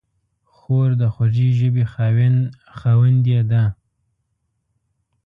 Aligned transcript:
خور 0.55 0.89
د 1.01 1.03
خوږې 1.13 1.49
ژبې 1.59 1.85
خاوندې 2.79 3.39
ده. 3.51 3.63